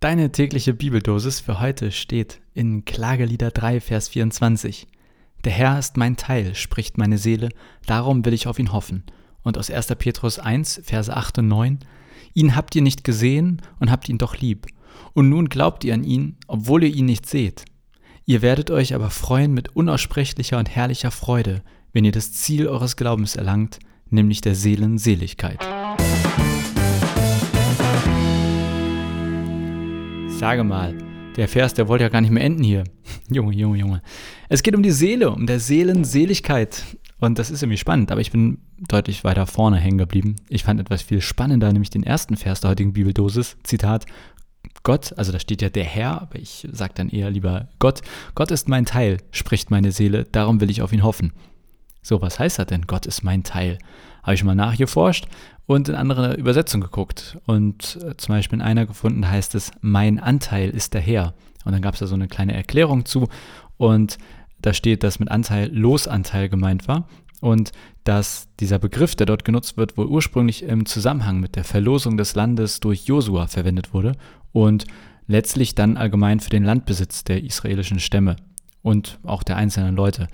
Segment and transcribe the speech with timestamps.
[0.00, 4.86] Deine tägliche Bibeldosis für heute steht in Klagelieder 3, Vers 24.
[5.44, 7.50] Der Herr ist mein Teil, spricht meine Seele,
[7.84, 9.04] darum will ich auf ihn hoffen.
[9.42, 9.88] Und aus 1.
[9.98, 11.80] Petrus 1, Verse 8 und 9.
[12.32, 14.68] Ihn habt ihr nicht gesehen und habt ihn doch lieb.
[15.12, 17.66] Und nun glaubt ihr an ihn, obwohl ihr ihn nicht seht.
[18.24, 21.62] Ihr werdet euch aber freuen mit unaussprechlicher und herrlicher Freude,
[21.92, 23.78] wenn ihr das Ziel eures Glaubens erlangt,
[24.08, 25.60] nämlich der Seelen Seligkeit.
[30.40, 30.96] Sage mal,
[31.36, 32.84] der Vers, der wollte ja gar nicht mehr enden hier.
[33.30, 34.00] Junge, Junge, Junge.
[34.48, 36.82] Es geht um die Seele, um der Seelenseligkeit.
[37.18, 38.56] Und das ist irgendwie spannend, aber ich bin
[38.88, 40.36] deutlich weiter vorne hängen geblieben.
[40.48, 43.58] Ich fand etwas viel spannender, nämlich den ersten Vers der heutigen Bibeldosis.
[43.64, 44.06] Zitat,
[44.82, 48.00] Gott, also da steht ja der Herr, aber ich sage dann eher lieber Gott.
[48.34, 51.34] Gott ist mein Teil, spricht meine Seele, darum will ich auf ihn hoffen.
[52.02, 52.86] So, was heißt das denn?
[52.86, 53.78] Gott ist mein Teil.
[54.22, 55.26] Habe ich mal nachgeforscht
[55.66, 57.38] und in andere Übersetzungen geguckt.
[57.46, 61.34] Und äh, zum Beispiel in einer gefunden heißt es, mein Anteil ist der Herr.
[61.64, 63.28] Und dann gab es da so eine kleine Erklärung zu.
[63.76, 64.18] Und
[64.60, 67.06] da steht, dass mit Anteil Losanteil gemeint war.
[67.40, 67.72] Und
[68.04, 72.34] dass dieser Begriff, der dort genutzt wird, wohl ursprünglich im Zusammenhang mit der Verlosung des
[72.34, 74.12] Landes durch Josua verwendet wurde
[74.52, 74.84] und
[75.26, 78.36] letztlich dann allgemein für den Landbesitz der israelischen Stämme
[78.82, 80.28] und auch der einzelnen Leute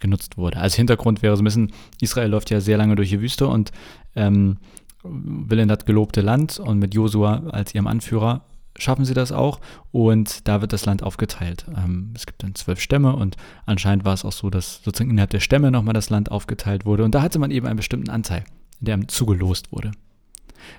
[0.00, 0.58] genutzt wurde.
[0.58, 3.72] Als Hintergrund wäre so ein bisschen, Israel läuft ja sehr lange durch die Wüste und
[4.14, 4.58] ähm,
[5.02, 8.42] will in das gelobte Land und mit Josua als ihrem Anführer
[8.76, 9.60] schaffen sie das auch
[9.90, 11.66] und da wird das Land aufgeteilt.
[11.76, 15.30] Ähm, es gibt dann zwölf Stämme und anscheinend war es auch so, dass sozusagen innerhalb
[15.30, 18.44] der Stämme nochmal das Land aufgeteilt wurde und da hatte man eben einen bestimmten Anteil,
[18.80, 19.90] der ihm zugelost wurde.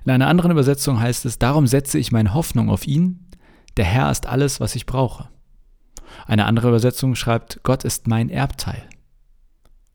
[0.05, 3.25] In einer anderen Übersetzung heißt es, darum setze ich meine Hoffnung auf ihn,
[3.77, 5.29] der Herr ist alles, was ich brauche.
[6.25, 8.83] Eine andere Übersetzung schreibt, Gott ist mein Erbteil.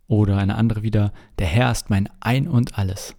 [0.07, 3.15] Oder eine andere wieder, der Herr ist mein Ein und alles.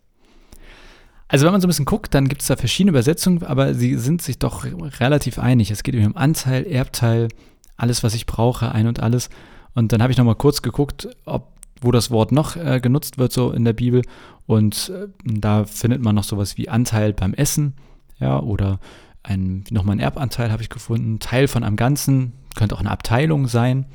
[1.27, 3.95] Also wenn man so ein bisschen guckt, dann gibt es da verschiedene Übersetzungen, aber sie
[3.97, 4.66] sind sich doch
[5.00, 5.72] relativ einig.
[5.72, 7.30] Es geht um Anteil, Erbteil,
[7.77, 9.30] alles, was ich brauche, ein und alles.
[9.73, 13.31] Und dann habe ich nochmal kurz geguckt, ob, wo das Wort noch äh, genutzt wird
[13.31, 14.04] so in der Bibel.
[14.45, 17.73] Und äh, da findet man noch sowas wie Anteil beim Essen,
[18.20, 18.80] ja, oder
[19.23, 23.48] ein, nochmal ein Erbanteil habe ich gefunden, Teil von einem Ganzen, könnte auch eine Abteilung
[23.48, 23.87] sein.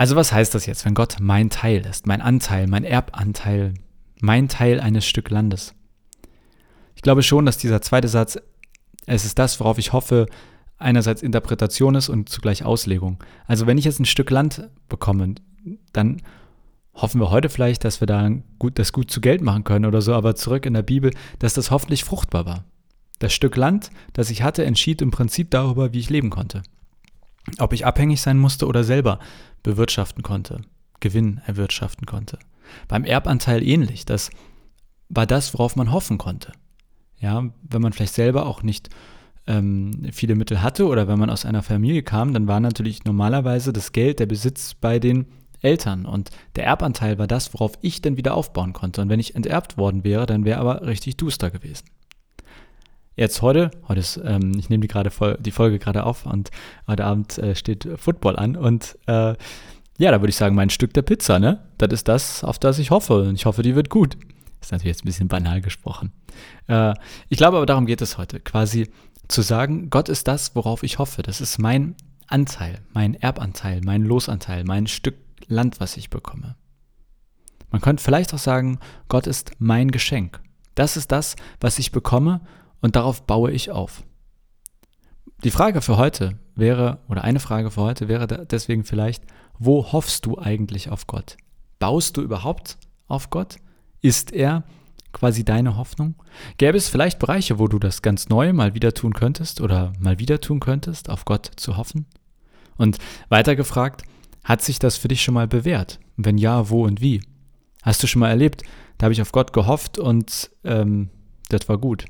[0.00, 3.74] Also was heißt das jetzt, wenn Gott mein Teil ist, mein Anteil, mein Erbanteil,
[4.22, 5.74] mein Teil eines Stück Landes?
[6.94, 8.38] Ich glaube schon, dass dieser zweite Satz,
[9.04, 10.24] es ist das, worauf ich hoffe,
[10.78, 13.22] einerseits Interpretation ist und zugleich Auslegung.
[13.46, 15.34] Also wenn ich jetzt ein Stück Land bekomme,
[15.92, 16.22] dann
[16.94, 20.00] hoffen wir heute vielleicht, dass wir da gut, das gut zu Geld machen können oder
[20.00, 22.64] so, aber zurück in der Bibel, dass das hoffentlich fruchtbar war.
[23.18, 26.62] Das Stück Land, das ich hatte, entschied im Prinzip darüber, wie ich leben konnte.
[27.58, 29.18] Ob ich abhängig sein musste oder selber
[29.62, 30.62] bewirtschaften konnte,
[31.00, 32.38] Gewinn erwirtschaften konnte.
[32.88, 34.04] Beim Erbanteil ähnlich.
[34.04, 34.30] Das
[35.08, 36.52] war das, worauf man hoffen konnte.
[37.18, 38.88] Ja, wenn man vielleicht selber auch nicht
[39.46, 43.72] ähm, viele Mittel hatte oder wenn man aus einer Familie kam, dann war natürlich normalerweise
[43.72, 45.26] das Geld, der Besitz bei den
[45.60, 46.06] Eltern.
[46.06, 49.02] Und der Erbanteil war das, worauf ich dann wieder aufbauen konnte.
[49.02, 51.84] Und wenn ich enterbt worden wäre, dann wäre aber richtig duster gewesen.
[53.16, 55.10] Jetzt heute, heute ist, ähm, ich nehme die, gerade
[55.40, 56.50] die Folge gerade auf und
[56.86, 59.34] heute Abend äh, steht Football an und äh,
[59.98, 61.62] ja, da würde ich sagen, mein Stück der Pizza, ne?
[61.76, 64.16] Das ist das, auf das ich hoffe und ich hoffe, die wird gut.
[64.60, 66.12] Ist natürlich jetzt ein bisschen banal gesprochen.
[66.68, 66.94] Äh,
[67.28, 68.88] ich glaube aber, darum geht es heute, quasi
[69.28, 71.22] zu sagen, Gott ist das, worauf ich hoffe.
[71.22, 71.96] Das ist mein
[72.28, 75.16] Anteil, mein Erbanteil, mein Losanteil, mein Stück
[75.48, 76.56] Land, was ich bekomme.
[77.70, 78.78] Man könnte vielleicht auch sagen,
[79.08, 80.40] Gott ist mein Geschenk.
[80.74, 82.40] Das ist das, was ich bekomme
[82.80, 84.02] und darauf baue ich auf.
[85.44, 89.24] Die Frage für heute wäre, oder eine Frage für heute wäre deswegen vielleicht,
[89.58, 91.36] wo hoffst du eigentlich auf Gott?
[91.78, 92.76] Baust du überhaupt
[93.08, 93.56] auf Gott?
[94.02, 94.64] Ist er
[95.12, 96.14] quasi deine Hoffnung?
[96.58, 100.18] Gäbe es vielleicht Bereiche, wo du das ganz neu mal wieder tun könntest oder mal
[100.18, 102.06] wieder tun könntest, auf Gott zu hoffen?
[102.76, 102.98] Und
[103.28, 104.02] weiter gefragt,
[104.44, 106.00] hat sich das für dich schon mal bewährt?
[106.16, 107.22] Wenn ja, wo und wie?
[107.82, 108.62] Hast du schon mal erlebt,
[108.98, 111.08] da habe ich auf Gott gehofft und ähm,
[111.48, 112.04] das war gut.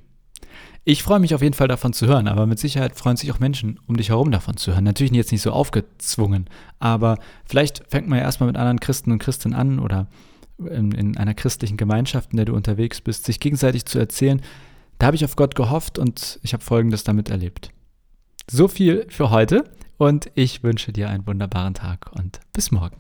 [0.85, 3.39] Ich freue mich auf jeden Fall davon zu hören, aber mit Sicherheit freuen sich auch
[3.39, 4.85] Menschen um dich herum davon zu hören.
[4.85, 6.49] Natürlich jetzt nicht so aufgezwungen,
[6.79, 10.09] aber vielleicht fängt man ja erstmal mit anderen Christen und Christinnen an oder
[10.59, 14.41] in, in einer christlichen Gemeinschaft, in der du unterwegs bist, sich gegenseitig zu erzählen,
[14.99, 17.71] da habe ich auf Gott gehofft und ich habe Folgendes damit erlebt.
[18.51, 19.65] So viel für heute
[19.97, 22.97] und ich wünsche dir einen wunderbaren Tag und bis morgen.